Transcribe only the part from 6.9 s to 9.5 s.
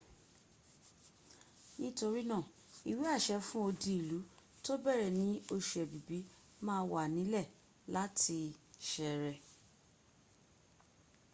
w anile lati sere